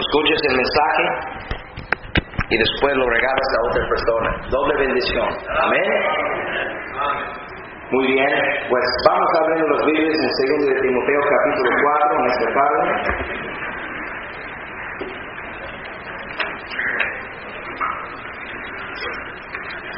[0.00, 1.04] escuches el mensaje
[2.48, 4.30] y después lo regalas a otra persona.
[4.50, 5.28] Doble bendición.
[5.62, 5.82] Amén.
[7.90, 8.30] Muy bien,
[8.70, 12.82] pues vamos a ver los vídeos en 2 de Timoteo capítulo 4 en tarde.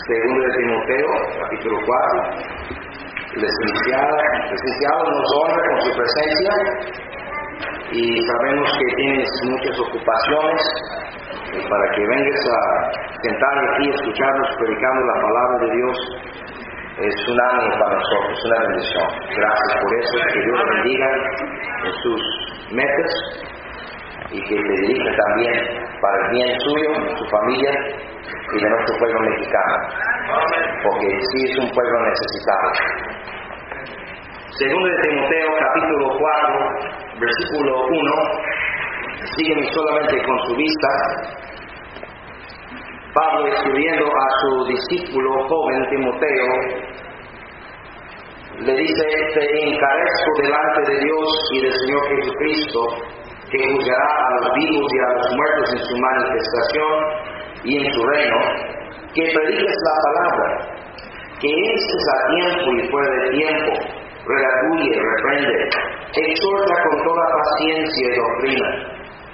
[0.07, 1.09] Segundo de Timoteo,
[1.41, 2.65] capítulo 4.
[3.35, 6.53] El licenciado nos honra con su presencia
[7.93, 10.63] y sabemos que tienes muchas ocupaciones
[11.69, 15.99] para que vengas a sentar aquí escucharnos predicando la palabra de Dios
[16.99, 19.09] es un ánimo para nosotros, una bendición.
[19.37, 21.09] Gracias por eso, que Dios bendiga
[21.85, 22.23] en sus
[22.71, 23.13] metas
[24.31, 25.55] y que te dirija también
[26.01, 27.73] para el bien suyo, su familia
[28.53, 29.77] y de nuestro pueblo mexicano,
[30.85, 32.69] porque sí es un pueblo necesitado.
[34.57, 38.13] Segundo de Timoteo, capítulo 4, versículo 1,
[39.35, 40.89] sígueme solamente con su vista.
[43.15, 46.47] Pablo escribiendo a su discípulo joven Timoteo,
[48.61, 52.81] le dice, te encarezco delante de Dios y del Señor Jesucristo,
[53.51, 56.95] que juzgará a los vivos y a los muertos en su manifestación
[57.65, 58.39] y en su reino,
[59.15, 60.47] que prediques la palabra,
[61.41, 65.69] que es a tiempo y fuera de tiempo, redaguye, reprende,
[66.15, 68.69] exhorta con toda paciencia y doctrina,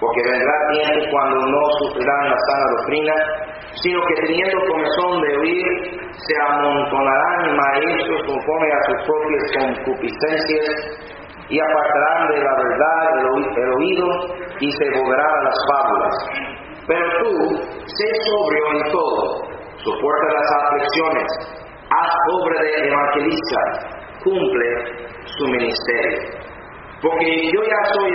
[0.00, 3.14] porque vendrá tiempo cuando no sufrirán la sana doctrina,
[3.82, 5.66] sino que teniendo comezón de oír,
[6.12, 11.10] se amontonarán maestros conforme a sus propias concupiscencias,
[11.50, 14.06] y apartarán de la verdad el, oído
[14.60, 16.16] y se volverán a las fábulas.
[16.86, 17.32] Pero tú,
[17.86, 19.42] sé sobrio en todo,
[19.82, 21.26] soporta las aflicciones,
[21.90, 23.60] haz obra de evangelista,
[24.22, 26.40] cumple su ministerio.
[27.02, 28.10] Porque yo ya soy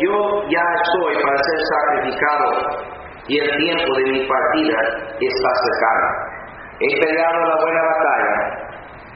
[0.00, 4.78] yo ya estoy para ser sacrificado y el tiempo de mi partida
[5.20, 6.38] está cercano.
[6.80, 8.34] He peleado la buena batalla,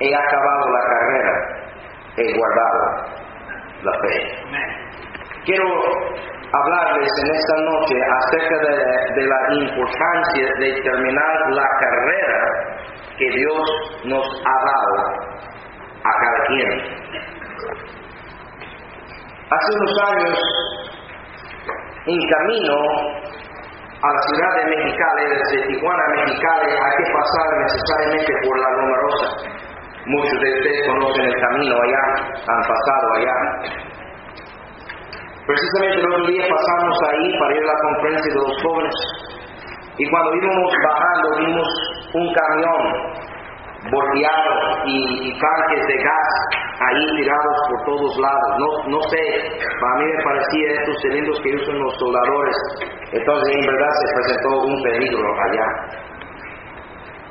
[0.00, 1.33] he acabado la carrera,
[2.17, 3.23] he guardado
[3.83, 4.42] la fe.
[5.45, 5.67] Quiero
[6.52, 8.58] hablarles en esta noche acerca
[9.14, 12.40] de, la importancia de terminar la carrera
[13.18, 13.62] que Dios
[14.05, 15.33] nos ha dado
[16.05, 16.70] a cada quien.
[19.51, 20.39] Hace unos años,
[22.07, 22.77] en camino
[24.02, 28.70] a la ciudad de Mexicali, desde Tijuana a Mexicali, hay que pasar necesariamente por la
[28.70, 29.29] Loma Rosa.
[30.07, 32.05] Muchos de ustedes conocen el camino allá,
[32.48, 33.36] han pasado allá.
[35.46, 38.95] Precisamente el otro día pasamos ahí para ir a la conferencia de los jóvenes
[39.98, 41.68] y cuando íbamos bajando vimos
[42.14, 43.21] un camión
[43.90, 44.52] volteado
[44.86, 46.28] y, tanques de gas
[46.80, 48.50] ahí tirados por todos lados.
[48.58, 49.24] No, no sé,
[49.80, 52.56] para mí me parecía estos cilindros que usan los soldadores.
[53.12, 55.66] Entonces en verdad se presentó un peligro allá.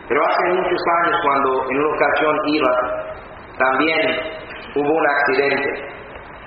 [0.07, 2.73] Pero hace muchos años cuando en una ocasión iba,
[3.57, 4.01] también
[4.75, 5.91] hubo un accidente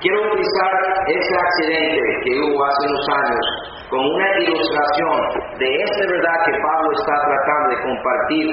[0.04, 0.72] Quiero utilizar
[1.06, 3.46] ese accidente que hubo hace unos años
[3.88, 5.16] como una ilustración
[5.56, 8.46] de esta verdad que Pablo está tratando de compartir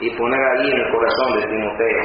[0.00, 2.02] y poner ahí en el corazón de Timoteo.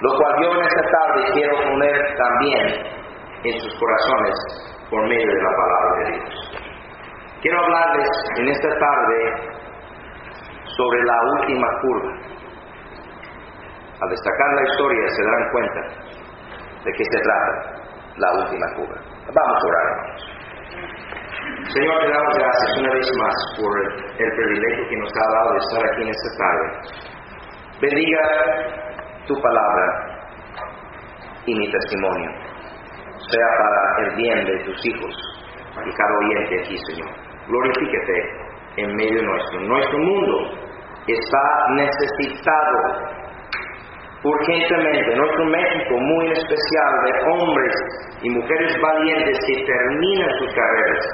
[0.00, 2.66] Lo cual yo en esta tarde quiero poner también
[3.44, 4.34] en sus corazones
[4.90, 6.60] por medio de la palabra de Dios.
[7.42, 8.08] Quiero hablarles
[8.38, 9.60] en esta tarde
[10.76, 12.12] sobre la última curva.
[14.00, 15.80] Al destacar la historia se darán cuenta
[16.84, 17.80] de qué se trata
[18.16, 19.00] la última cura.
[19.32, 20.40] Vamos a orar,
[21.68, 23.72] Señor, te damos gracias una vez más por
[24.18, 26.66] el privilegio que nos ha dado de estar aquí en esta tarde.
[27.80, 28.20] Bendiga
[29.26, 29.86] tu palabra
[31.46, 32.30] y mi testimonio,
[33.30, 35.14] sea para el bien de tus hijos
[35.86, 37.08] y cada oyente aquí, Señor.
[37.48, 39.60] Glorifíquete en medio nuestro.
[39.60, 40.36] Nuestro mundo
[41.06, 43.20] está necesitado
[44.24, 47.74] urgentemente, nuestro México muy especial, de hombres
[48.20, 51.06] y mujeres valientes que terminan sus carreras,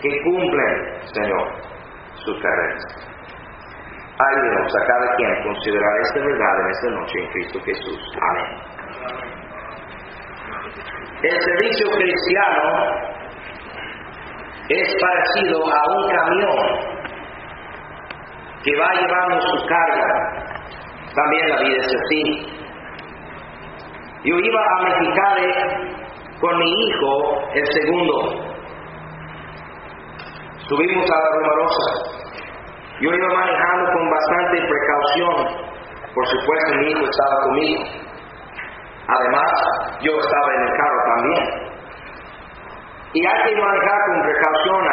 [0.00, 1.48] que cumplen, Señor,
[2.24, 3.15] sus carreras.
[4.18, 8.00] Ayúdenos a cada quien a considerar esta verdad en esta noche en Cristo Jesús.
[8.30, 8.46] Amén.
[11.22, 12.62] El servicio cristiano
[14.68, 16.56] es parecido a un camión
[18.64, 20.36] que va llevando su carga
[21.16, 22.22] también la vida es así.
[24.24, 25.52] Yo iba a Mexicali
[26.40, 28.14] con mi hijo, el segundo.
[30.68, 32.25] Subimos a la Romarosa.
[33.00, 35.34] Yo iba manejando con bastante precaución.
[36.14, 37.82] Por supuesto, mi hijo estaba conmigo.
[39.08, 39.52] Además,
[40.00, 41.66] yo estaba en el carro también.
[43.12, 44.86] Y hay que manejar con precaución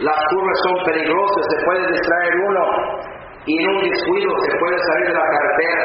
[0.00, 2.64] las curvas son peligrosas, se puede distraer uno
[3.46, 5.84] y en un descuido se puede salir de la carretera.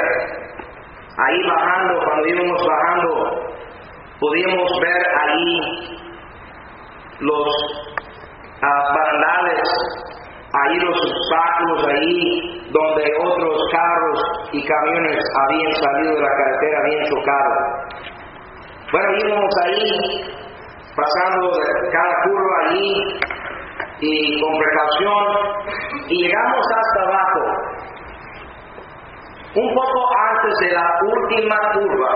[1.17, 3.09] Ahí bajando, cuando íbamos bajando,
[4.19, 5.99] podíamos ver ahí
[7.19, 7.47] los
[8.61, 9.61] uh, barandales,
[10.53, 17.05] ahí los obstáculos, ahí donde otros carros y camiones habían salido de la carretera, habían
[17.05, 17.55] chocado.
[18.91, 20.23] Bueno, íbamos ahí,
[20.95, 21.51] pasando
[21.91, 23.19] cada curva allí
[24.01, 25.25] y con precaución,
[26.07, 27.43] y llegamos hasta abajo.
[29.55, 32.11] Un poco antes de la última curva,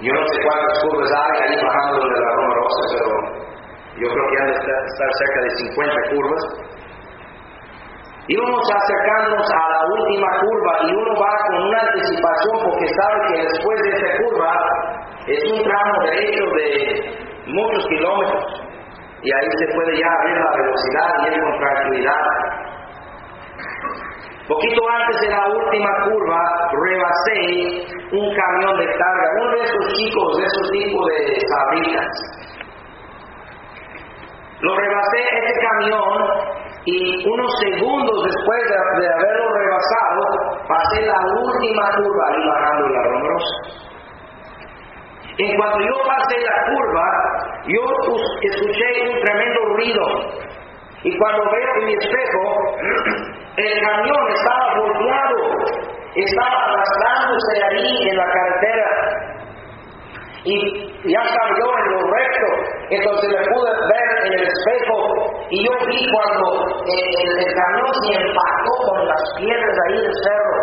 [0.00, 3.37] yo no sé cuántas curvas hay ahí bajando de la Roma Rosa, pero
[4.00, 6.42] yo creo que han de estar cerca de 50 curvas.
[8.28, 13.42] Íbamos acercarnos a la última curva y uno va con una anticipación porque sabe que
[13.42, 14.52] después de esa curva
[15.26, 16.68] es un tramo derecho de
[17.46, 18.68] muchos kilómetros
[19.22, 22.22] y ahí se puede ya abrir la velocidad y ir con tranquilidad.
[24.46, 26.40] Poquito antes de la última curva,
[26.72, 32.57] rebasé un camión de carga, uno de esos chicos, de esos tipos de sabritas.
[34.60, 42.24] Lo rebasé ese camión y unos segundos después de, haberlo rebasado, pasé la última curva
[42.28, 43.88] ahí bajando la rombrosa.
[45.38, 47.06] En cuanto yo pasé la curva,
[47.68, 47.82] yo
[48.42, 50.02] escuché un tremendo ruido.
[51.04, 52.74] Y cuando veo en mi espejo,
[53.56, 55.38] el camión estaba volteado,
[56.16, 58.97] estaba arrastrándose ahí en la carretera.
[60.48, 61.22] Y ya
[61.60, 62.48] yo en lo recto,
[62.88, 64.96] entonces le pude ver en el espejo
[65.50, 66.46] y yo vi cuando
[66.88, 70.56] el, el camión se empacó con las piedras ahí del cerro.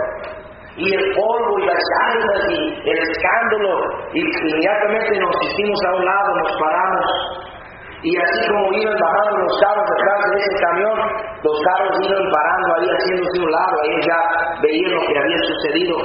[0.78, 3.78] Y el polvo y las llantas y el escándalo
[4.12, 7.06] y inmediatamente nos hicimos a un lado, nos paramos.
[8.02, 11.00] Y así como iban bajando los carros detrás de ese camión,
[11.44, 14.20] los carros iban parando ahí haciéndose un lado, ahí ya
[14.62, 15.96] veían lo que había sucedido,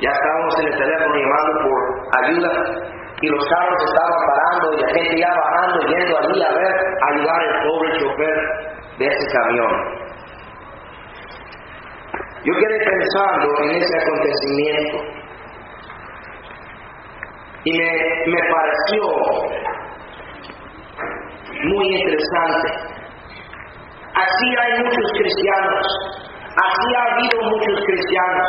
[0.00, 1.78] ya estábamos en el teléfono llamando por
[2.22, 6.74] ayuda y los carros estaban parando y la gente ya bajando, yendo allí a ver,
[7.10, 8.36] ayudar al pobre chofer
[8.98, 9.98] de ese camión.
[12.44, 14.98] Yo quedé pensando en ese acontecimiento
[17.64, 17.90] y me,
[18.26, 19.02] me pareció
[21.64, 22.68] muy interesante.
[24.14, 25.86] Así hay muchos cristianos,
[26.56, 28.48] así ha habido muchos cristianos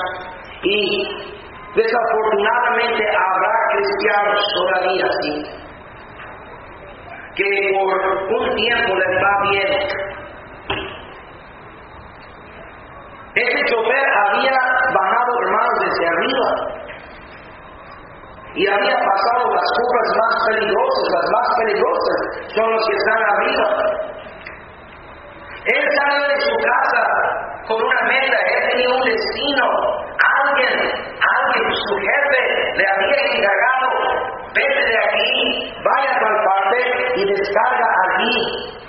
[0.63, 1.39] y
[1.75, 5.33] desafortunadamente habrá cristianos todavía así,
[7.35, 10.09] que por un tiempo les va bien.
[13.35, 16.79] Ese chofer había bajado hermanos desde arriba
[18.55, 22.19] y había pasado las curvas más peligrosas, las más peligrosas
[22.55, 24.09] son los que están arriba.
[25.69, 27.01] Él salió de su casa
[27.67, 29.65] con una meta, él tenía un destino,
[30.17, 32.41] alguien, alguien, su jefe
[32.73, 33.87] le había encargado,
[34.55, 36.79] vete de aquí, vaya a tal parte
[37.17, 38.79] y descarga allí.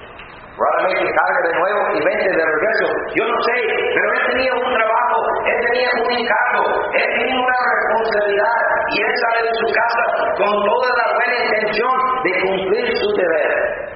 [0.56, 2.86] Probablemente carga de nuevo y vente de regreso.
[3.14, 3.56] Yo no sé,
[3.94, 6.64] pero él tenía un trabajo, él tenía un encargo,
[6.96, 10.04] él tenía una responsabilidad y él sale de su casa
[10.36, 11.92] con toda la buena intención
[12.24, 13.89] de cumplir su deber.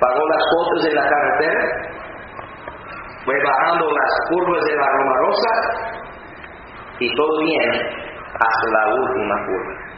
[0.00, 1.62] Pagó las cuotas de la carretera,
[3.24, 5.52] fue bajando las curvas de la Roma Rosa
[7.00, 7.70] y todo bien
[8.38, 9.88] hasta la última curva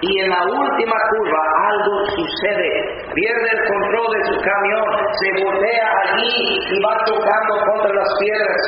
[0.00, 2.70] y en la última curva algo sucede.
[3.14, 8.64] Pierde el control de su camión, se voltea allí y va chocando contra las piedras.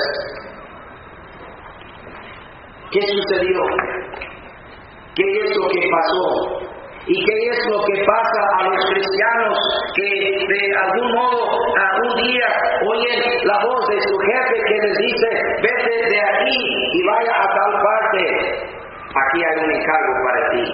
[2.90, 3.60] ¿Qué sucedió?
[5.14, 6.77] ¿Qué es lo que pasó?
[7.10, 9.56] ¿Y qué es lo que pasa a los cristianos
[9.96, 11.40] que de algún modo
[11.74, 12.48] algún día
[12.84, 15.28] oyen la voz de su jefe que les dice,
[15.62, 16.58] vete de aquí
[16.92, 18.78] y vaya a tal parte?
[19.08, 20.64] Aquí hay un encargo para ti.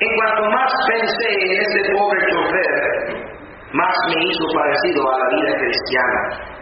[0.00, 3.30] En cuanto más pensé en este pobre chofer,
[3.72, 6.60] más me hizo parecido a la vida cristiana.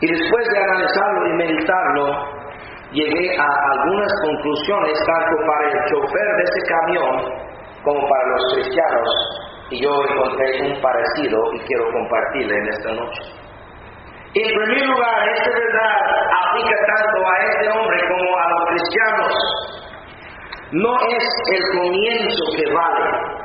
[0.00, 2.31] Y después de analizarlo y meditarlo,
[2.92, 7.52] llegué a algunas conclusiones tanto para el chofer de ese camión
[7.84, 9.08] como para los cristianos.
[9.70, 13.22] Y yo encontré un parecido y quiero compartirle en esta noche.
[14.34, 15.96] En primer lugar, esta verdad
[16.44, 19.32] aplica tanto a este hombre como a los cristianos.
[20.72, 23.42] No es el comienzo que vale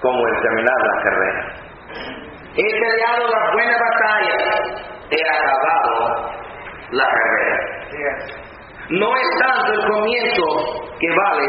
[0.00, 1.62] como el terminar la carrera.
[2.54, 6.32] He peleado la buena batalla, he acabado
[6.90, 7.58] la carrera.
[8.90, 10.44] No es tanto el comienzo
[10.98, 11.48] que vale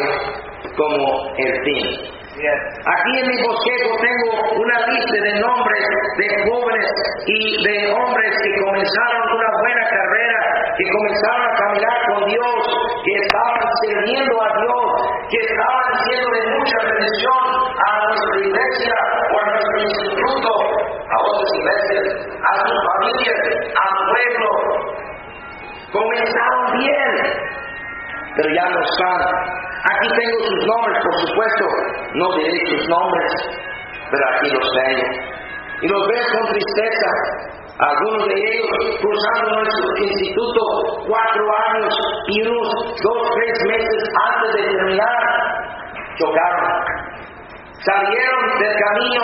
[0.76, 2.14] como el fin.
[2.34, 5.84] Aquí en mi bosquejo tengo una lista de nombres
[6.18, 6.92] de jóvenes
[7.28, 10.40] y de hombres que comenzaron una buena carrera,
[10.78, 12.62] que comenzaron a caminar con Dios,
[13.06, 14.86] que estaban sirviendo a Dios,
[15.30, 17.44] que estaban siendo de mucha bendición
[17.78, 18.96] a nuestra iglesia
[19.30, 20.50] o a nuestro instituto,
[21.10, 22.06] a otras iglesias,
[22.42, 23.40] a sus familias,
[23.78, 24.50] al pueblo.
[25.92, 27.14] Comenzaron bien,
[28.36, 31.66] pero ya no están Aquí tengo sus nombres, por supuesto,
[32.16, 33.32] no diré sus nombres,
[34.10, 35.08] pero aquí los tengo.
[35.82, 37.10] Y los veo con tristeza.
[37.84, 40.62] Algunos de ellos cruzando nuestro instituto
[41.06, 41.94] cuatro años
[42.30, 42.70] y unos
[43.04, 45.24] dos, tres meses antes de terminar,
[46.18, 46.64] chocaron.
[47.84, 49.24] Salieron del camino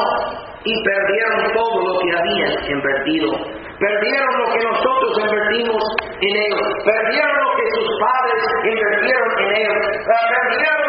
[0.65, 3.31] y perdieron todo lo que habían invertido.
[3.79, 5.83] Perdieron lo que nosotros invertimos
[6.19, 6.67] en ellos.
[6.83, 9.79] Perdieron lo que sus padres invirtieron en ellos.
[10.03, 10.83] Perdieron,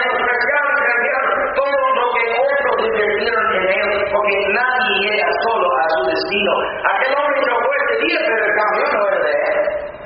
[0.00, 1.28] menospreciaron, perdieron
[1.60, 4.00] todo lo que otros invirtieron en ellos.
[4.12, 6.52] Porque nadie llega solo a su destino.
[6.92, 9.58] Aquel hombre chocó este día, pero el camión no es de él.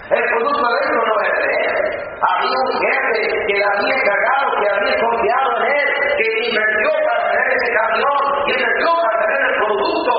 [0.06, 1.74] El producto dentro no es de él.
[2.16, 7.20] Había un jefe que le había encargado, que había confiado en él, que invirtió para
[7.30, 10.14] tener ese camión, y invirtió para tener el producto.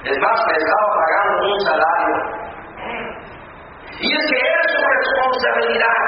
[0.00, 2.18] Es más, le estaba pagando un salario.
[4.00, 6.00] Y es que era su responsabilidad.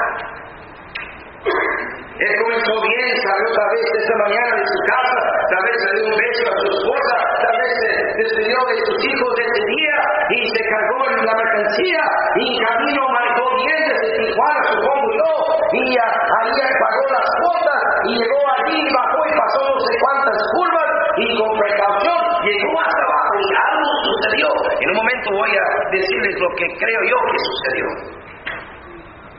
[2.23, 6.05] Él comenzó bien, salió tal vez esta mañana de su casa, tal vez le dio
[6.07, 9.95] un beso a su esposa, tal vez se despidió de sus hijos ese día
[10.31, 12.01] y se cargó en la mercancía
[12.39, 15.31] y camino marcó bien desde Tijuana, supongo yo,
[15.75, 20.89] y ahí pagó las cuotas y llegó allí, bajó y pasó no sé cuántas curvas
[21.19, 24.47] y con precaución llegó hasta abajo y algo sucedió.
[24.79, 27.87] En un momento voy a decirles lo que creo yo que sucedió.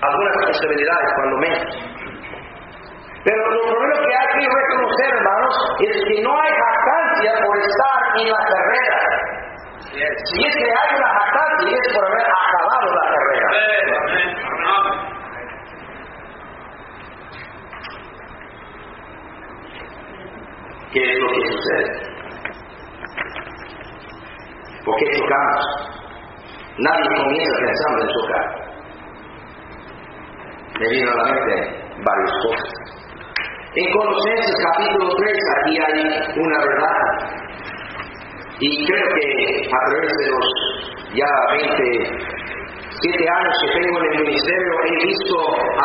[0.04, 1.94] Algunas posibilidades, cuando menos.
[3.24, 8.00] Pero lo primero que hay que reconocer, hermanos, es que no hay jactancia por estar
[8.20, 8.98] en la carrera.
[9.80, 13.48] Si es que hay una jactancia, es por haber acabado la carrera.
[20.92, 22.14] ¿Qué es lo que sucede?
[24.84, 25.64] ¿Por qué chocamos?
[26.78, 28.46] Nadie comienza pensando en chocar.
[30.78, 31.54] Me vino a la mente
[32.04, 33.03] varias cosas.
[33.76, 35.98] En Colosenses capítulo 3 aquí hay
[36.38, 37.02] una verdad.
[38.60, 40.46] Y creo que a través de los
[41.10, 42.06] ya 27
[43.18, 45.36] años que tengo en el ministerio he visto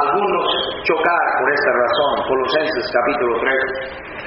[0.06, 0.48] algunos
[0.86, 2.30] chocar por esta razón.
[2.30, 3.58] Colosenses capítulo 3,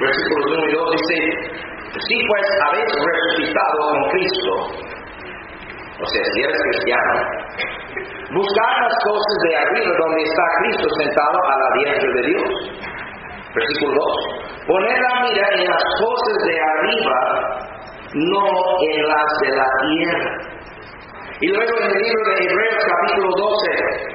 [0.01, 1.19] versículos 1 y 2 dice,
[2.03, 4.53] si pues habéis resucitado con Cristo,
[6.03, 7.15] o sea, si eres cristiano,
[8.35, 12.92] buscar las cosas de arriba donde está Cristo sentado a la diestra de Dios.
[13.55, 14.67] Versículo 2.
[14.67, 17.19] Poner la mira en las cosas de arriba,
[18.15, 18.45] no
[18.81, 20.33] en las de la tierra.
[21.41, 24.13] Y luego en el libro de Hebreos capítulo 12,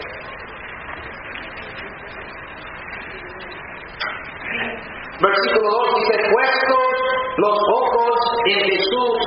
[5.20, 7.07] Versículo 2 dice, puestos
[7.38, 8.18] los ojos
[8.50, 9.18] en Jesús,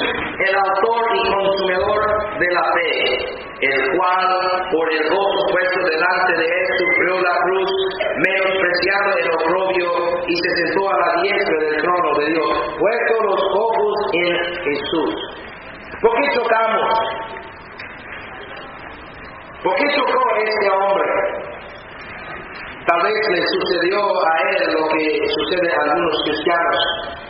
[0.49, 2.91] el autor y consumidor de la fe,
[3.61, 4.27] el cual
[4.73, 7.71] por el gozo puesto delante de él sufrió la cruz,
[8.19, 9.91] menospreciando el oprobio
[10.27, 12.51] y se sentó a la diestra del trono de Dios.
[12.81, 14.31] Puestos los ojos en
[14.65, 15.15] Jesús.
[16.03, 16.99] ¿Por qué chocamos?
[19.63, 21.11] ¿Por qué chocó este hombre?
[22.87, 27.30] Tal vez le sucedió a él lo que sucede a algunos cristianos.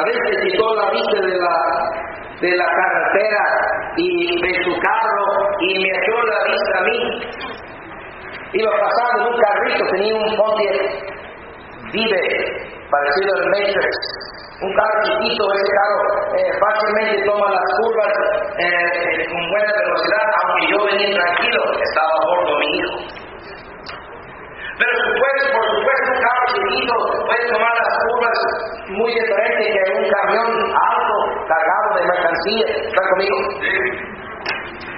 [0.00, 1.56] Vez le quitó la vista de la,
[2.40, 3.44] de la carretera
[3.98, 5.26] y de su carro
[5.60, 6.98] y me echó la vista a mí.
[8.54, 11.12] Iba pasando en un carrito, tenía un Pontiac
[11.92, 12.22] Vive,
[12.90, 13.96] parecido al Matrix.
[14.62, 18.12] Un carro chiquito, ese carro eh, fácilmente toma las curvas
[18.58, 23.21] eh, con buena velocidad, aunque yo venía tranquilo, estaba a bordo mi hijo.
[24.82, 26.94] Pero puedes, por supuesto, un carro chiquito
[27.26, 28.38] puede tomar las curvas
[28.98, 32.66] muy diferente que un camión alto cargado de mercancía.
[32.82, 33.38] ¿Está conmigo?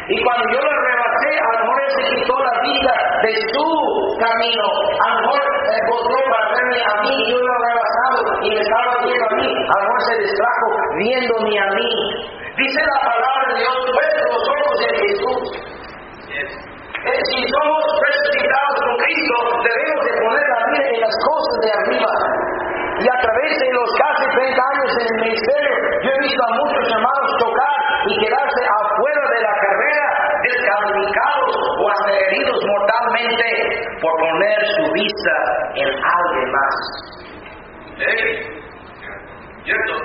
[0.08, 3.66] Y cuando yo lo rebasé, a lo mejor él se quitó la vista de su
[4.20, 4.64] camino.
[5.04, 8.60] A lo mejor eh, volvió para verme a mí y yo lo rebasado y me
[8.60, 9.48] estaba viendo a mí.
[9.52, 11.90] A lo mejor se distrajo viéndome a mí.
[12.56, 15.64] Dice la palabra de Dios, puesto los ojos en Jesús.
[17.04, 21.70] Eh, si somos resucitados con Cristo, debemos de poner la vida en las cosas de
[21.76, 22.12] arriba.
[22.94, 26.52] Y a través de los casi 30 años en el ministerio, yo he visto a
[26.64, 27.76] muchos hermanos tocar
[28.08, 30.06] y quedarse afuera de la carrera,
[30.48, 31.34] descalificados
[34.00, 35.34] por poner su vista
[35.76, 36.74] en alguien más.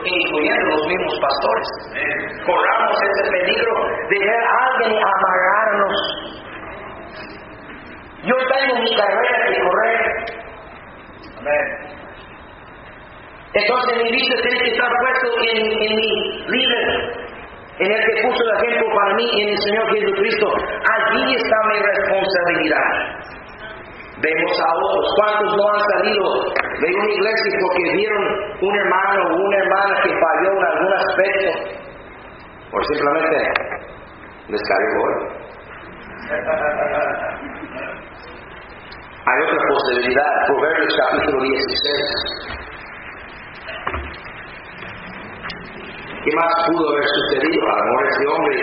[0.05, 1.67] Incluyendo los mismos pastores.
[2.45, 3.73] Corramos ese peligro
[4.09, 5.48] de ver a alguien y amargarnos.
[8.29, 10.01] Yo tengo mi carrera que correr.
[13.53, 16.11] Entonces mi vista tiene que estar puesto en, en mi
[16.45, 16.87] líder,
[17.79, 20.47] en el que puso el ejemplo para mí, en el Señor Jesucristo.
[20.93, 22.89] Allí está mi responsabilidad.
[24.21, 26.25] Vemos a otros, ¿cuántos no han salido
[26.81, 28.23] de una iglesia porque vieron
[28.61, 31.49] un hermano o una hermana que falló en algún aspecto?
[32.71, 33.37] O simplemente
[34.49, 34.99] les cayó
[39.29, 42.49] Hay otra posibilidad, Proverbios capítulo 16.
[46.23, 47.61] ¿Qué más pudo haber sucedido?
[47.69, 48.57] A lo mejor ese hombre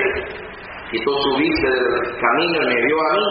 [0.90, 1.86] quitó su vista del
[2.18, 3.28] camino y me vio a mí.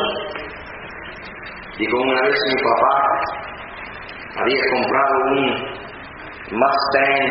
[1.78, 2.96] Dijo una vez mi papá
[4.40, 5.42] había comprado un
[6.56, 7.28] Mustang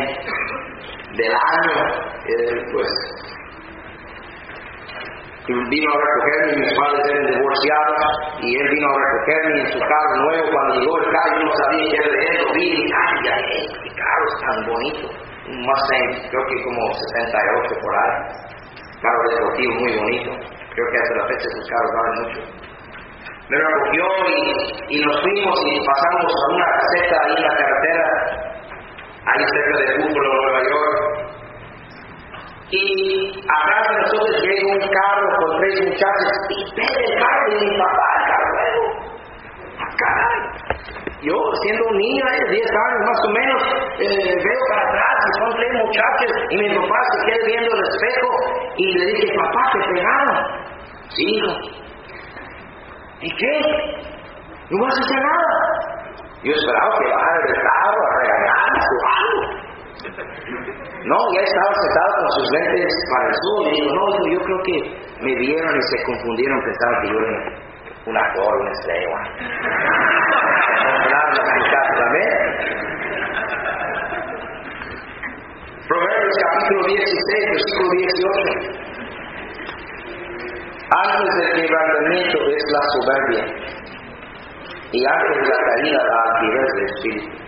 [1.17, 1.77] del año,
[2.73, 2.89] pues
[5.53, 8.01] vino a recogerme, mis padres eran divorciados
[8.41, 10.51] y él vino a recogerme en su carro nuevo.
[10.51, 13.17] Cuando llegó el carro, yo no sabía que era de él, lo vi y ay,
[13.29, 15.05] ay, qué carro es tan bonito.
[15.45, 18.15] Un Mustang, creo que como 78 por ahí.
[19.01, 20.31] Carro deportivo muy bonito.
[20.73, 22.65] Creo que hasta la fecha esos carros valen mucho
[23.47, 28.05] me recogió y, y, nos fuimos y pasamos a una caseta ahí en la carretera,
[29.25, 31.34] ahí cerca de Buffalo, Nueva York.
[32.71, 37.61] Y atrás de nosotros llega un carro con tres muchachos y ve el carro de
[37.61, 38.83] mi papá, el carro nuevo.
[39.85, 40.13] Acá.
[41.21, 43.61] Yo, siendo un niño de 10 años más o menos,
[43.99, 47.83] eh, veo para atrás y son tres muchachos y mi papá se queda viendo el
[47.87, 48.29] espejo
[48.77, 50.37] y le dije, papá, te pegaron.
[51.09, 51.53] Sí, hijo.
[53.21, 53.53] ¿Y qué?
[54.71, 55.53] No vas a hacer nada.
[56.43, 59.24] Yo esperaba que bajara del carro a algo.
[60.05, 64.61] No, ya estaba sentado con sus lentes para el sur y digo, no, yo creo
[64.63, 64.77] que
[65.21, 67.43] me vieron y se confundieron, pensaban que yo era
[68.05, 69.17] un actor, una estrella.
[75.87, 78.85] Proverbios capítulo 16, versículo 18.
[80.89, 83.43] Antes del quebrantamiento es la soberbia
[84.91, 87.44] y antes de la caída la altivez del espíritu.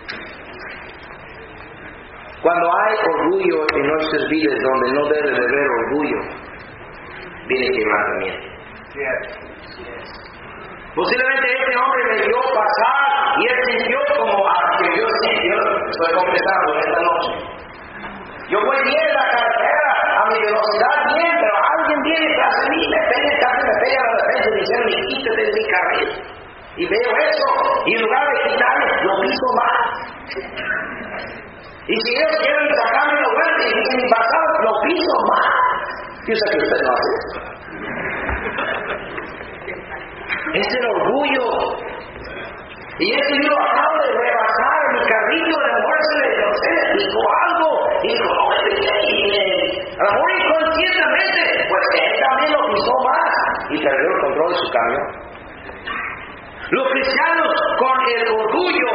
[2.42, 6.18] Cuando hay orgullo en nuestras vidas donde no debe de haber orgullo,
[7.48, 8.46] viene quebrantamiento.
[10.94, 15.54] Posiblemente este hombre me vio pasar y él sintió como a que yo sintió,
[15.90, 17.30] estoy confesando esta noche.
[18.50, 19.90] Yo voy bien en la carretera
[20.22, 24.00] a mi velocidad bien, pero alguien viene tras de mí, me pega, casi me pega
[24.06, 26.10] la defensa diciendo, quítate de mi carril.
[26.76, 27.46] Y veo eso,
[27.86, 29.78] y en lugar de quitarme, lo piso más.
[31.88, 35.48] Y si ellos quieren sacarme la vuelta y dicen, basado, lo piso más.
[36.20, 37.38] Sé que usted no hace eso.
[40.52, 41.46] Es el orgullo.
[42.98, 47.70] Y ese yo acabo de rebasar mi carrito de muerte, no sé, dijo algo,
[48.02, 53.32] y dijo, no, a lo mejor inconscientemente, pues él también lo pisó más
[53.70, 55.06] y perdió el control de su camión.
[56.70, 58.92] Los cristianos con el orgullo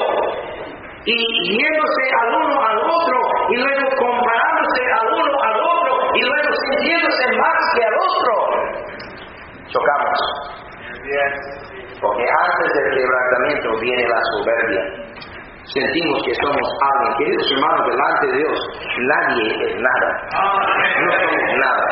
[1.06, 1.16] y
[1.58, 3.18] yéndose al uno al otro
[3.50, 8.34] y luego comparándose al uno al otro y luego sintiéndose más que al otro,
[9.68, 10.20] chocamos.
[12.02, 15.04] Porque antes del quebrantamiento viene la soberbia
[15.74, 17.18] sentimos que somos alguien.
[17.18, 18.60] Queridos hermanos, delante de Dios,
[19.10, 20.10] nadie es nada.
[20.34, 21.88] No somos nada.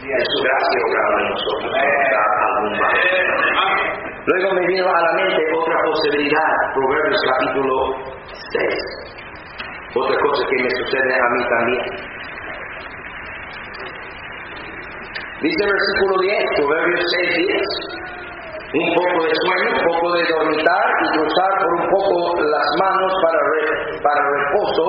[0.00, 1.70] Es su gracia obrando en nosotros.
[4.26, 7.74] Luego me vino a la mente otra posibilidad, Proverbios capítulo
[8.52, 8.74] 6.
[9.96, 11.84] Otra cosa que me sucede a mí también.
[15.40, 18.00] Dice el versículo 10, Proverbios 6, 10
[18.72, 23.12] un poco de sueño, un poco de dormitar y cruzar por un poco las manos
[23.22, 23.40] para,
[24.04, 24.86] para reposo.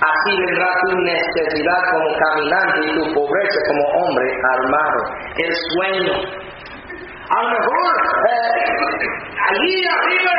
[0.00, 4.98] Así vendrá tu necesidad como caminante y tu pobreza como hombre armado.
[5.36, 6.47] El sueño.
[7.28, 7.92] A lo mejor
[8.24, 8.64] eh,
[9.52, 10.32] allí arriba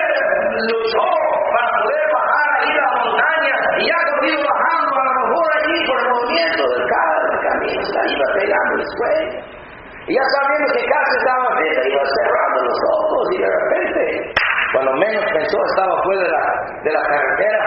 [0.73, 1.05] luchó
[1.53, 5.97] para poder bajar ahí la montaña y ya ha bajando, a lo mejor allí por
[6.01, 9.37] el movimiento del, camino está iba pegando el sueño.
[10.09, 14.33] Y ya sabiendo que casi estaba frita, iba cerrando los ojos y de repente,
[14.73, 16.41] cuando menos pensó, estaba fuera de la,
[16.81, 17.61] de la carretera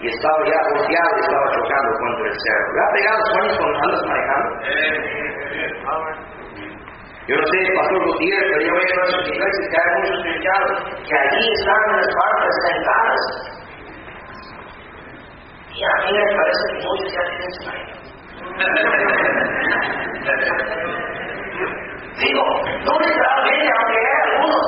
[0.00, 2.68] y estaba ya volteado y estaba chocando contra el cerro.
[2.72, 4.48] ¿Le ha pegado sueños cuando andas manejando?
[7.26, 10.72] Yo no sé, Pastor Gutiérrez, pero yo veo en nuestras iglesias que hay muchos cristianos
[11.08, 13.22] que allí están en las barcas sentadas.
[15.72, 17.94] Y a mí me parece que muchos ya tienen sueño.
[22.20, 22.44] Digo,
[22.84, 24.66] ¿dónde está la gente aunque hay algunos?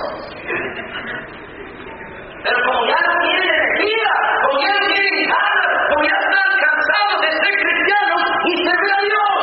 [2.42, 7.16] Pero como ya no tienen energía, como ya no tienen ganas, como ya están cansados
[7.20, 9.36] de ser cristianos y servir a Dios.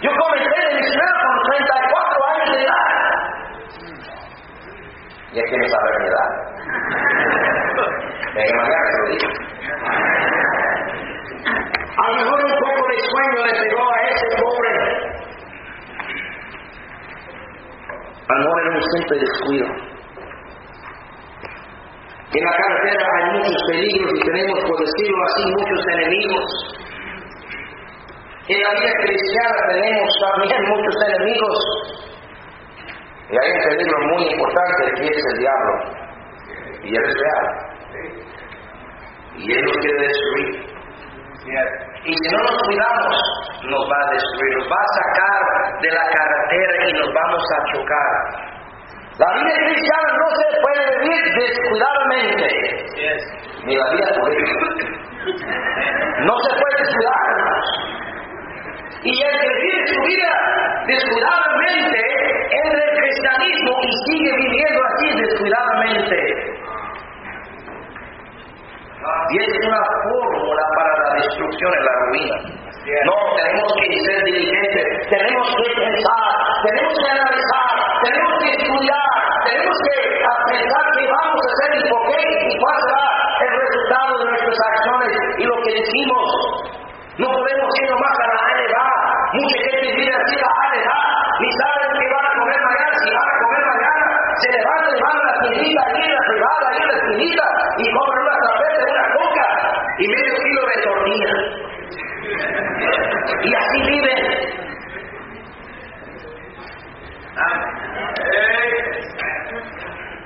[0.00, 2.86] Yo comencé en misionero con 34 años de edad.
[5.32, 6.30] Ya quieren saber mi edad.
[8.34, 9.28] De manera que lo digo.
[11.96, 14.70] A lo mejor un poco de sueño le pegó a ese pobre.
[18.28, 19.66] A lo mejor era un simple descuido.
[22.30, 26.87] En la carretera hay muchos peligros y tenemos, por decirlo así, muchos enemigos.
[28.48, 31.58] En la vida cristiana tenemos también muchos enemigos.
[33.28, 35.72] Y hay un peligro muy importante que es el diablo.
[36.82, 37.46] Y él es real.
[39.36, 40.78] Y él nos quiere destruir.
[42.04, 43.16] Y si no nos cuidamos,
[43.64, 47.72] nos va a destruir, nos va a sacar de la carretera y nos vamos a
[47.72, 48.12] chocar.
[49.18, 52.46] La vida cristiana no se puede vivir descuidadamente.
[53.66, 54.66] Ni la vida política.
[56.24, 57.87] No se puede descuidar.
[59.08, 60.32] Y el que vive su vida
[60.86, 61.98] descuidadamente
[62.60, 66.16] entra en el cristianismo y sigue viviendo así descuidadamente.
[69.30, 72.36] Y es una fórmula para la destrucción y la ruina.
[73.08, 76.28] No, tenemos que ser diligentes, tenemos que pensar,
[76.68, 77.68] tenemos que analizar,
[78.04, 79.08] tenemos que estudiar,
[79.48, 79.94] tenemos que
[80.52, 83.08] pensar qué vamos a hacer y por qué y cuál será
[83.40, 86.68] el resultado de nuestras acciones y lo que decimos.
[87.18, 88.38] No podemos ir nomás a la
[88.78, 88.97] va.
[89.30, 90.48] Mucha gente vive así a
[90.88, 91.00] va,
[91.38, 94.04] ni saben qué van a comer mañana, si van a comer mañana,
[94.40, 97.44] se levantan y van a la tiendita, allí en la privada, allí en la esquinita,
[97.76, 99.46] y compran una tapete, una coca
[99.98, 101.32] y medio kilo de tortilla.
[103.42, 104.20] Y así viven.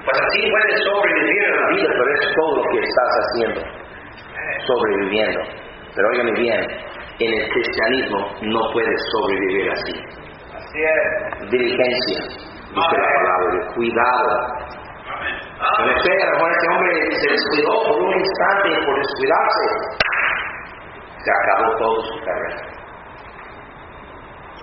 [0.05, 3.61] Pues así puedes sobrevivir en la vida, pero es todo lo que estás haciendo,
[4.67, 5.41] sobreviviendo.
[5.95, 6.82] Pero óigame bien,
[7.27, 9.93] en el cristianismo no puedes sobrevivir así.
[10.55, 11.51] Así es.
[11.51, 12.19] Diligencia,
[12.75, 14.73] dice la palabra, cuidado.
[15.79, 19.65] En espera, a lo mejor este hombre se descuidó por un instante y por descuidarse,
[21.23, 22.73] se acabó toda su carrera.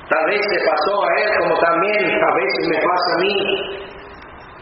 [0.09, 3.89] Tal vez te pasó a él como también a veces me pasa a mí.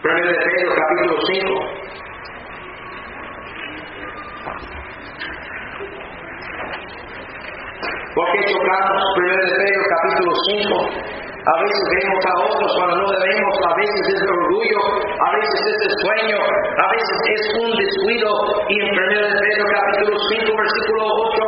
[0.01, 1.87] Primero de Pedro capítulo 5.
[8.17, 9.03] ¿Por qué chocamos?
[9.13, 10.73] Primero de Pedro capítulo 5.
[11.37, 14.81] A veces vemos a otros cuando no debemos, a veces es el orgullo,
[15.21, 18.29] a veces es el sueño, a veces es un descuido.
[18.73, 21.45] Y en 1 de Pedro capítulo 5, versículo 8,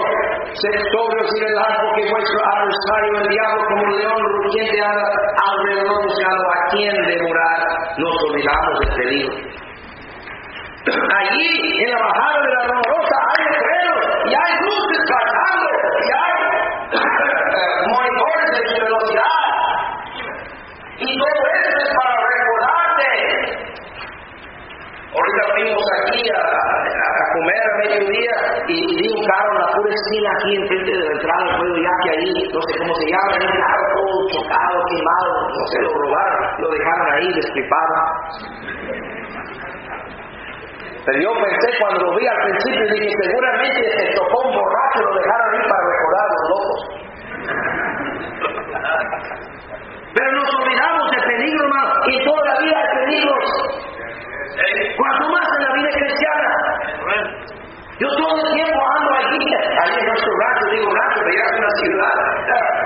[0.62, 5.10] sed sobrios y velad porque vuestro adversario el diablo como un león rugiente anda
[5.49, 7.60] alrededor buscando a quien devorar.
[7.97, 9.34] Nos olvidamos del peligro.
[11.17, 11.49] Allí
[11.82, 16.39] en la bajada de la Rosa hay letreros y hay luces pasando y hay
[17.89, 19.43] monitores de su velocidad.
[20.99, 23.10] Y todo eso es para recordarte.
[25.13, 28.36] Ahorita fuimos aquí a, a, a comer a mediodía
[28.67, 29.25] y, y vi un
[30.00, 33.36] aquí enfrente de la entrada del pueblo ya que ahí, no sé cómo se llama,
[33.36, 37.94] un carro todo chocado, quemado, no sé, lo robaron, lo dejaron ahí destripado.
[41.06, 45.04] Pero yo pensé cuando lo vi al principio, dije, seguramente se tocó un borracho y
[45.04, 46.80] lo dejaron ahí para recordar a los locos.
[50.14, 51.94] Pero nos olvidamos del peligro, hermano.
[52.08, 53.46] Y en toda la hay peligros.
[54.98, 56.48] Cuanto más en la vida cristiana.
[58.00, 61.60] Yo todo el tiempo ando allí, allí en nuestro rancho, digo rancho, pero ya es
[61.60, 62.16] una ciudad.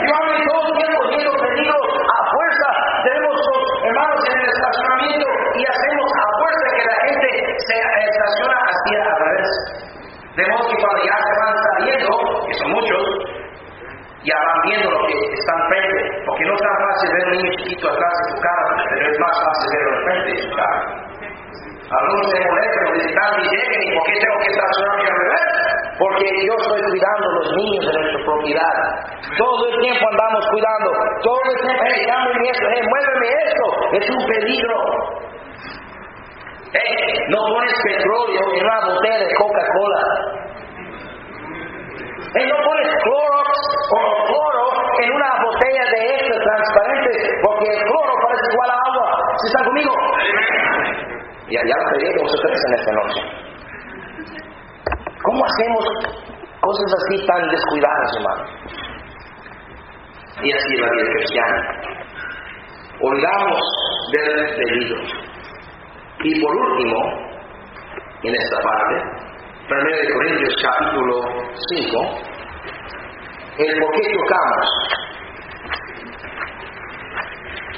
[0.01, 2.67] Yo ando todo el tiempo viendo peligros a fuerza.
[3.05, 3.37] Tenemos
[3.85, 7.27] hermanos en el estacionamiento y hacemos a fuerza que la gente
[7.61, 9.49] se estaciona hacia al revés.
[10.33, 12.09] De modo que cuando ya se van saliendo,
[12.49, 13.03] que son muchos,
[14.25, 17.51] ya van viendo lo que está enfrente, porque no es tan fácil ver un niño
[17.61, 20.79] chiquito atrás de su cara, pero es más fácil verlo enfrente de su cara.
[21.93, 24.13] Algunos se molestan, necesitan y lleguen, ¿y por qué
[26.13, 28.75] porque yo estoy cuidando a los niños de nuestra propiedad.
[29.37, 30.87] Todo el tiempo andamos cuidando,
[31.23, 33.65] todo el tiempo, hey, llámeme esto, hey, muéveme esto,
[33.97, 34.77] es un peligro.
[36.73, 40.01] Hey, no pones petróleo en una botella de Coca-Cola.
[42.35, 44.65] Hey, no pones cloro o cloro
[45.01, 47.11] en una botella de esto transparente,
[47.43, 49.07] porque el cloro parece igual a agua.
[49.37, 49.93] ¿Sí están conmigo?
[51.47, 53.43] Y allá lo pedí dos en esta noche.
[55.23, 55.85] ¿Cómo hacemos
[56.59, 58.43] cosas así tan descuidadas, hermano?
[60.43, 61.59] Y así la vida cristiana.
[63.01, 63.61] Olvidamos
[64.11, 64.97] del debido.
[66.23, 66.97] Y por último,
[68.23, 68.95] en esta parte,
[69.69, 71.15] 1 Corintios capítulo
[71.69, 72.21] 5,
[73.59, 74.67] el por qué tocamos.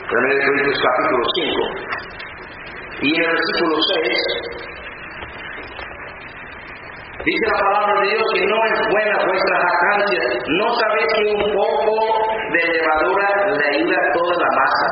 [0.01, 2.05] 1 Corintios capítulo 5.
[3.01, 4.55] Y en el versículo 6
[7.25, 10.21] dice la palabra de Dios que no es buena vuestra jactancia.
[10.61, 11.93] ¿No sabéis que un poco
[12.53, 14.88] de levadura le ayuda a toda la masa?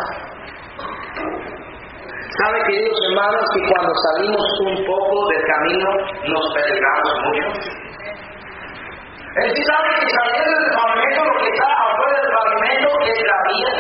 [2.42, 5.90] ¿Sabe, queridos hermanos, que cuando salimos un poco del camino
[6.26, 7.46] nos peligramos mucho?
[9.34, 13.38] Él sí sabe que saliendo del pavimento, lo que está afuera del pavimento es la
[13.46, 13.74] vía.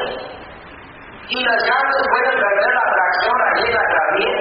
[1.30, 4.38] Y las llantas pueden perder la tracción allí en la gravía.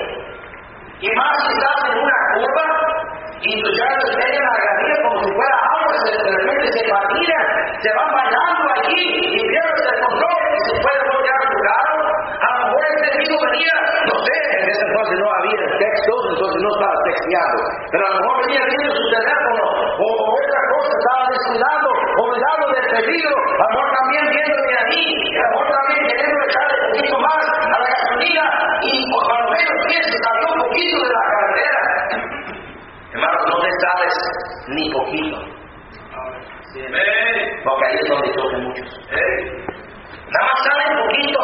[1.01, 2.92] Y más si estás en una curva
[3.43, 7.39] y tus llantas pegan la gravía como si fuera agua, de repente se patina,
[7.83, 11.99] se van bailando allí y pierdes el control y se puede voltear tu carro.
[12.39, 13.75] A lo mejor este amigo venía,
[14.07, 17.59] no sé, en ese entonces no había textos, entonces no estaba texteando,
[17.91, 21.89] pero a lo mejor venía viendo su teléfono o, otra cosa, estaba descuidando,
[22.23, 25.03] olvidando del peligro, a lo mejor también viéndome a mí,
[25.35, 28.45] a lo mejor también queriendo echarle un poquito más a la gasolina
[28.87, 31.82] y cuando menos pienses salió un poquito de la carretera.
[33.13, 34.15] Hermano, no te sabes
[34.69, 35.39] ni poquito.
[37.65, 39.01] Porque ahí es donde chocan muchos.
[40.31, 41.41] Nada más sale un poquito.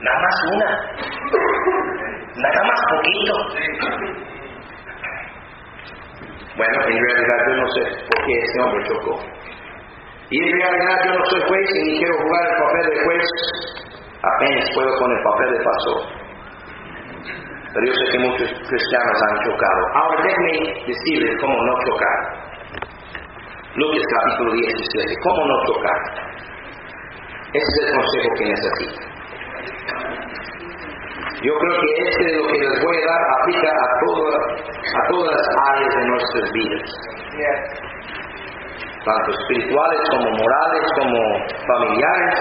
[0.00, 0.70] Nada más una.
[2.36, 3.34] Nada más poquito.
[6.56, 9.14] Bueno, en realidad yo no sé por qué este hombre chocó.
[10.28, 13.24] Y en realidad yo no soy juez y ni quiero jugar el papel de juez.
[14.22, 16.19] Apenas puedo con el papel de pastor.
[17.72, 19.80] Pero yo sé que muchos cristianos han chocado.
[19.94, 22.18] Ahora déjenme decirles cómo no chocar.
[23.76, 25.14] Lucas capítulo 17.
[25.22, 26.00] ¿Cómo no chocar?
[27.52, 29.10] Ese es el consejo que necesito.
[31.42, 34.30] Yo creo que este de lo que les voy a dar aplica a, toda,
[34.98, 36.90] a todas las áreas de nuestras vidas.
[39.04, 41.18] Tanto espirituales como morales, como
[41.66, 42.40] familiares,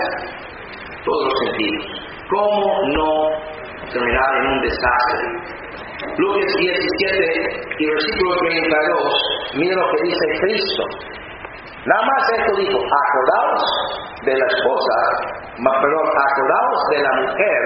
[1.05, 1.85] todos los sentidos.
[2.29, 3.48] ¿Cómo no
[3.91, 5.59] terminar en un desastre?
[6.17, 9.13] Lucas 17 y versículo 32,
[9.55, 10.83] mira lo que dice Cristo.
[11.85, 13.63] Nada más esto dijo, acordaos
[14.25, 14.95] de la esposa,
[15.57, 17.61] perdón, acordaos de la mujer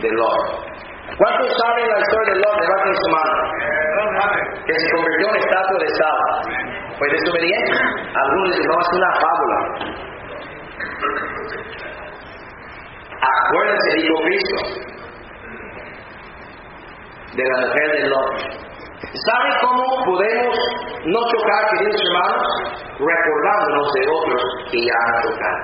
[0.00, 0.76] de Lot.
[1.18, 2.60] ¿Cuántos saben la historia de Lot?
[2.60, 3.46] Levanten su mano.
[4.66, 6.18] Que se convirtió en estatua de sal.
[6.98, 7.72] ¿Fue desobediente?
[8.14, 9.58] Algunos dicen, no, es una fábula.
[13.20, 14.58] Acuérdense, dijo Cristo,
[17.36, 18.32] de la mujer de Lot.
[19.28, 20.56] ¿Saben cómo podemos
[21.04, 22.46] no chocar, queridos hermanos?
[22.98, 25.62] Recordándonos de otros que ya han chocado.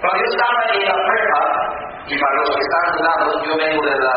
[0.00, 1.42] Cuando yo estaba en la prepa,
[2.06, 4.16] y para los que están jugando, yo vengo de la,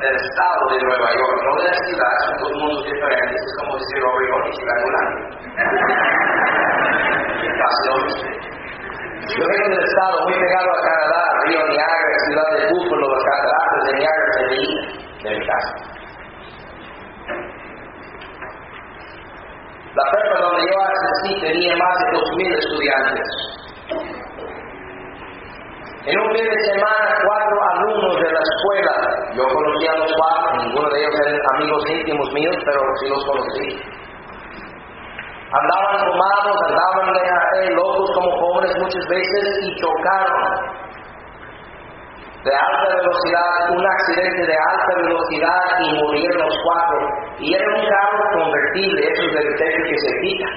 [0.00, 3.76] del estado de Nueva York, no de la ciudad, son dos mundos diferentes, es como
[3.78, 5.12] decir Obregón y Chicagoland.
[7.62, 8.52] Casi mismo.
[9.22, 13.82] Yo vengo del estado muy pegado a Canadá, Río Niagara, ciudad de Buffalo, las cataratas
[13.86, 14.82] de Niagara se veían
[15.22, 15.74] de mi casa.
[19.94, 23.28] La prepa donde yo asistí tenía más de 2.000 estudiantes.
[26.04, 28.94] En un fin de semana, cuatro alumnos de la escuela,
[29.36, 33.24] yo conocí a los cuatro, ninguno de ellos eran amigos íntimos míos, pero sí los
[33.24, 33.68] conocí.
[35.52, 36.92] Andaban tomados, andaban
[37.76, 40.91] locos como jóvenes muchas veces y chocaron
[42.44, 46.98] de alta velocidad, un accidente de alta velocidad y murieron los cuatro.
[47.38, 50.48] Y era un carro convertible, esos del techo que se quita.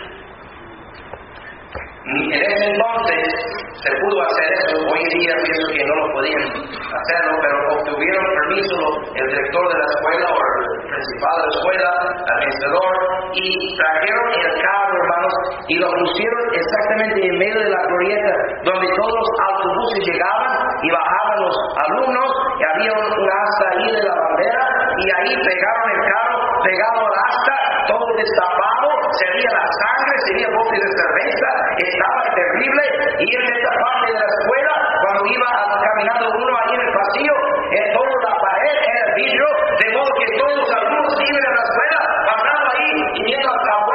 [2.05, 6.41] En ese entonces se pudo hacer eso, hoy en día pienso que no lo podían
[6.41, 8.77] hacerlo, pero obtuvieron permiso
[9.15, 12.93] el director de la escuela o el principal de la escuela, el administrador,
[13.33, 15.33] y trajeron el carro, hermanos,
[15.67, 18.31] y lo pusieron exactamente en medio de la glorieta,
[18.63, 24.03] donde todos los autobuses llegaban y bajaban los alumnos, y había un, asta ahí de
[24.05, 24.63] la bandera,
[25.01, 27.55] y ahí pegaron el carro, pegado al asta,
[27.89, 32.83] todo destapado, se veía la sangre, se veía botes de cerveza, estaba terrible,
[33.17, 35.49] y en esta parte de la escuela, cuando iba
[35.81, 37.35] caminando uno ahí en el pasillo,
[37.81, 39.49] en toda la pared era vidrio,
[39.81, 41.97] de modo que todos los alumnos iban a la escuela
[42.29, 43.94] pasaban ahí y viendo afuera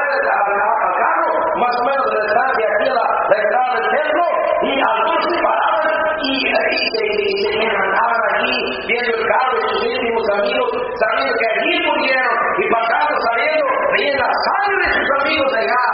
[6.91, 7.03] se,
[7.43, 12.65] se engranaban allí, viendo el carro de sus íntimos amigos, sabiendo que allí murieron y
[12.71, 15.85] pasando, sabiendo, veían la sangre de sus amigos allá.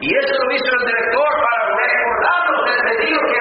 [0.00, 3.40] Y eso lo hizo el director para recordarnos del peligro que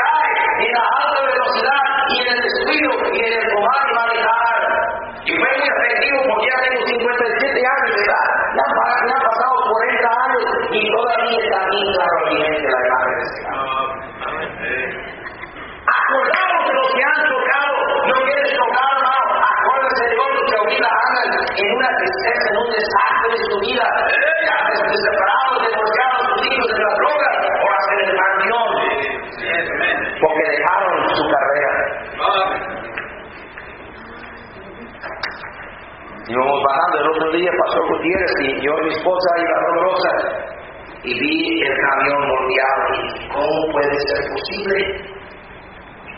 [41.05, 44.75] y vi el camión moldeado y ¿cómo puede ser posible?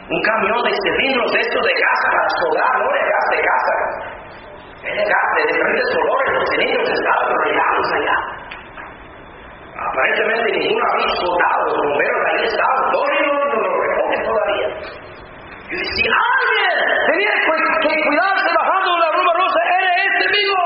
[0.10, 3.76] Un camión de cilindros de estos de gas para soldar, no de gas de casa.
[4.88, 8.17] Era gas de diferentes colores, los cilindros estaban regados allá.
[9.78, 14.67] Aparentemente ninguno había soldado, los bomberos ahí estaban, todos no, lo recogen todavía.
[15.69, 16.76] Yo decía, alguien
[17.12, 20.63] tenía que, cuidarse bajando de la rumba rosa, era este mismo.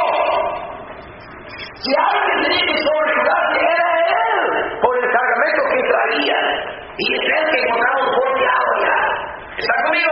[1.81, 6.39] Si alguien tenía que sobrecuidarse, era él, por el cargamento que traía.
[6.97, 8.97] Y es él que encontramos volteado ya.
[9.57, 10.11] ¿Está conmigo?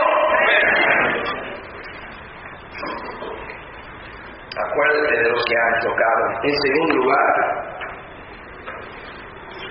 [4.56, 6.22] Acuérdate de los que han tocado.
[6.42, 7.26] En segundo lugar,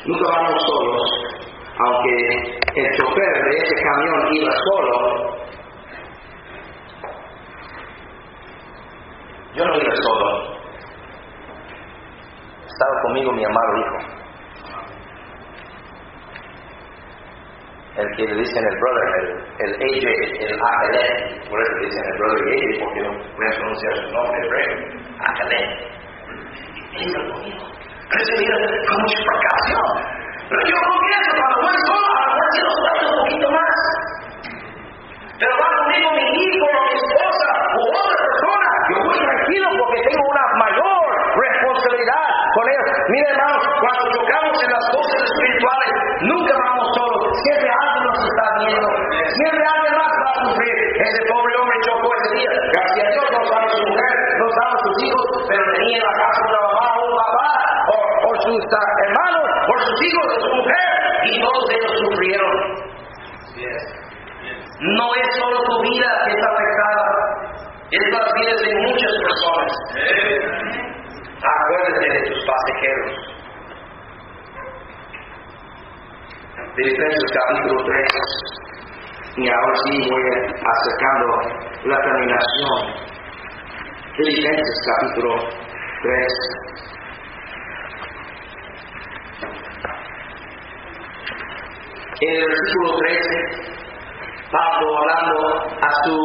[0.05, 1.01] nunca vamos solos,
[1.77, 2.13] aunque
[2.75, 5.39] el chofer de ese camión iba solo.
[9.55, 10.59] Yo no iba solo.
[12.67, 14.08] Estaba conmigo mi amado hijo.
[17.99, 19.07] El que le dicen el brother,
[19.59, 20.07] el, el AJ,
[20.39, 21.05] el Akelé,
[21.49, 24.75] por eso le dicen el brother AJ, porque no pueden pronunciar su nombre hebreo,
[25.27, 25.61] Akelé.
[26.95, 27.63] Venga conmigo.
[28.09, 28.55] Pero se mira
[28.87, 30.19] con mucha precaución.
[30.49, 33.75] Pero yo confieso, cuando voy solo, a lo mejor sí lo suelto un poquito más.
[35.39, 38.69] Pero va conmigo mi hijo, mi esposa, o otra persona.
[38.89, 41.05] Yo voy tranquilo porque tengo una mayor
[41.37, 42.87] responsabilidad con ellos.
[43.09, 45.93] Mire, hermanos, cuando chocamos en las cosas espirituales,
[46.25, 46.68] nunca solos.
[47.43, 48.87] Siempre alguien nos está viendo.
[49.39, 50.75] Siempre alguien más va a sufrir.
[50.99, 52.51] Ese pobre hombre chocó ese día.
[52.73, 56.15] Gracias a Dios no estaba su mujer, no estaban sus hijos, pero tenía en la
[56.19, 57.51] casa una mamá o un papá,
[57.89, 60.87] o, sus ah, hermanos, o sus hijos, o su mujer,
[61.23, 62.55] y todos ellos sufrieron.
[64.79, 67.05] No es solo tu vida que está afectada,
[67.91, 69.71] es las vidas de muchas personas.
[71.39, 73.38] Acuérdate de tus pasajeros.
[76.75, 78.05] Filipenses capítulo 3.
[79.37, 80.23] Y ahora sí voy
[80.63, 81.27] acercando
[81.85, 82.77] la terminación.
[84.15, 85.31] Filipenses capítulo
[86.03, 86.59] 3.
[92.21, 93.19] En el versículo 13,
[94.51, 95.37] Pablo hablando
[95.81, 96.15] a su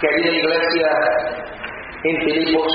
[0.00, 0.90] querida iglesia
[2.04, 2.72] en Filipos,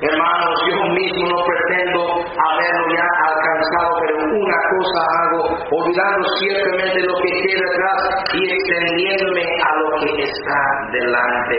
[0.00, 7.14] hermanos, yo mismo no pretendo haberlo ya alcanzado, pero una cosa hago, olvidando ciertamente lo
[7.16, 10.58] que queda atrás y extendiéndome a lo que está
[10.92, 11.56] delante.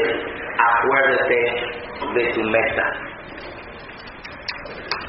[0.57, 1.39] Acuérdate
[2.13, 2.85] de tu meta.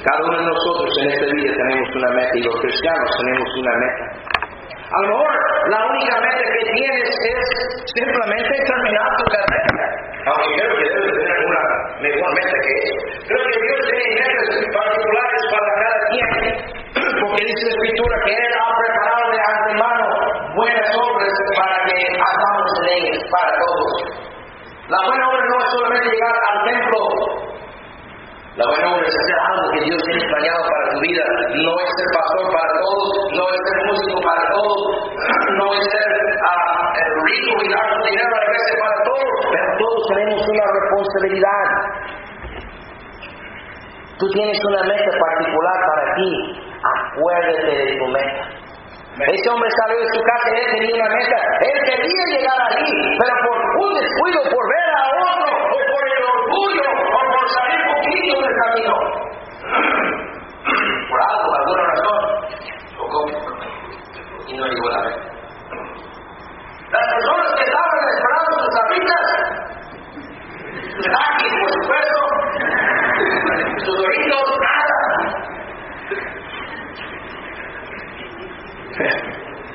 [0.05, 3.73] Cada uno de nosotros en esta vida tenemos una meta y los cristianos tenemos una
[3.77, 4.29] meta.
[4.89, 5.33] A lo mejor
[5.69, 9.85] la única meta que tienes es simplemente terminar tu carrera.
[10.25, 11.58] Aunque creo que debes tener una
[12.35, 12.99] meta que eso.
[13.29, 16.29] Creo que Dios tiene metas particulares para cada quien.
[17.21, 20.07] Porque dice la Escritura que Él ha preparado de antemano
[20.57, 23.93] buenas obras para que hagamos en ellas, para todos.
[24.89, 26.99] La buena obra no es solamente llegar al templo
[28.59, 31.23] la buena obra es hacer algo que Dios tiene planeado para tu vida.
[31.63, 33.09] No es ser pastor para todos,
[33.39, 34.81] no es ser músico para todos,
[35.63, 36.11] no es ser
[36.43, 36.91] ah,
[37.23, 41.67] rico y dar dinero a veces para todos, pero todos tenemos una responsabilidad.
[44.19, 46.31] Tú tienes una meta particular para ti.
[46.83, 48.43] Acuérdate de tu meta.
[49.19, 51.39] Ese hombre salió de su casa y él tenía una meta.
[51.61, 56.23] Él quería llegar allí, pero por un descuido, por ver a otro, o por el
[56.35, 58.95] orgullo, o por salir poquito del camino.
[61.09, 62.21] Por algo, por alguna razón,
[62.99, 63.21] tocó
[64.47, 65.23] y no llegó la meta.
[66.93, 69.25] Las personas que estaban esperando sus abritas,
[71.13, 72.19] taquis, por supuesto,
[73.85, 74.99] sus doritos, nada.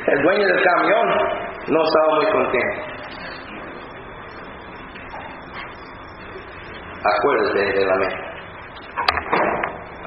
[0.08, 1.08] El dueño del camión
[1.68, 2.94] no estaba muy contento.
[7.04, 8.18] acuérdate de la meta.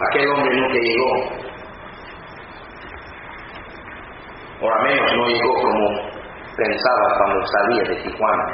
[0.08, 1.12] Aquel hombre nunca llegó,
[4.60, 5.88] o al menos no llegó como
[6.56, 8.44] pensaba cuando salía de Tijuana.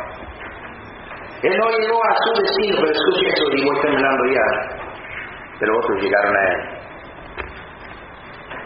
[1.42, 4.81] Él no llegó a su destino, pero escuche eso y voy terminando ya.
[5.62, 6.60] Pero otros llegaron a él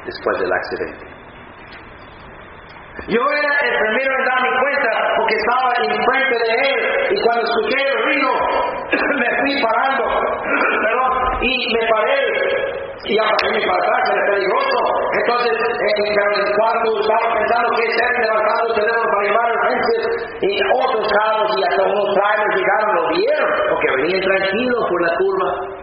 [0.07, 1.05] después del accidente.
[3.13, 6.81] Yo era el primero en darme cuenta porque estaba enfrente de él
[7.13, 8.33] y cuando escuché el ruido
[9.21, 11.13] me fui parando perdón,
[11.45, 12.17] y me paré
[13.05, 14.81] y ya pasé para atrás, era peligroso.
[15.21, 19.69] Entonces, en cuando estaba pensando que ser levantando el teléfono para llamar a
[20.41, 25.13] y otros carros y hasta unos trailers llegaron, lo vieron, porque venían tranquilos por la
[25.19, 25.77] curva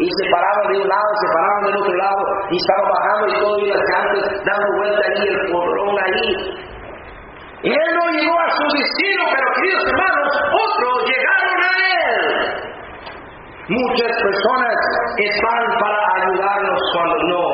[0.00, 3.34] y se paraban de un lado, se paraban del otro lado, y estaban bajando y
[3.40, 6.24] todo, las llantas dando vuelta ahí, el porrón ahí.
[7.62, 12.16] Y él no llegó a su destino, pero queridos hermanos, otros llegaron a él.
[13.68, 14.76] Muchas personas
[15.18, 17.44] están para ayudarnos cuando no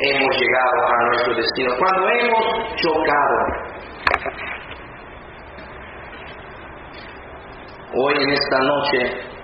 [0.00, 2.44] hemos llegado a nuestro destino, cuando hemos
[2.82, 3.38] chocado.
[7.94, 9.35] Hoy en esta noche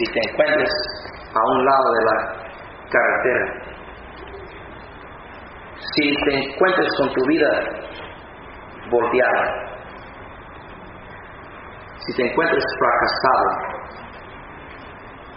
[0.00, 0.70] si te encuentres
[1.34, 2.16] a un lado de la
[2.90, 3.44] carretera,
[5.94, 7.50] si te encuentres con tu vida
[8.90, 9.44] volteada,
[11.98, 13.80] si te encuentres fracasado,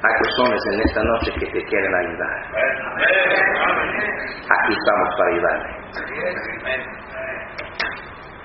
[0.01, 2.37] hay personas en esta noche que te quieren ayudar.
[4.49, 5.69] Aquí estamos para ayudarte.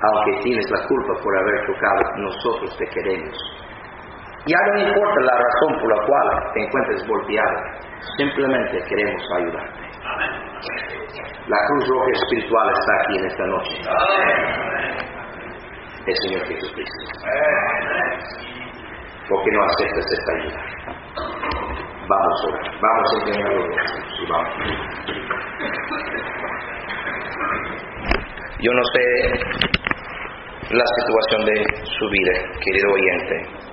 [0.01, 3.37] Aunque tienes la culpa por haber chocado, nosotros te queremos
[4.47, 7.57] ya no importa la razón por la cual te encuentres volteado,
[8.17, 9.89] simplemente queremos ayudarte.
[11.49, 13.77] La Cruz Roja Espiritual está aquí en esta noche.
[16.07, 17.05] El Señor Jesucristo.
[19.29, 20.61] ¿Por qué no aceptas esta ayuda?
[22.09, 22.67] Vamos a orar.
[22.81, 23.63] Vamos a entenderlo
[24.19, 24.55] y vamos.
[28.61, 29.03] Yo no sé
[30.71, 33.68] la situación de su vida, querido oyente.